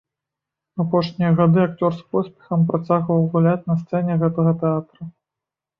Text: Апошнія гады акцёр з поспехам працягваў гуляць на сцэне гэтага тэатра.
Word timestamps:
Апошнія 0.83 1.29
гады 1.41 1.59
акцёр 1.67 1.91
з 1.99 2.07
поспехам 2.15 2.59
працягваў 2.73 3.21
гуляць 3.35 3.63
на 3.73 3.79
сцэне 3.85 4.13
гэтага 4.27 4.51
тэатра. 4.65 5.03